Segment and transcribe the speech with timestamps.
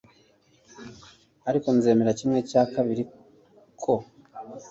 [1.49, 3.03] Ariko nzemera kimwe cya kabiri
[3.81, 3.93] ko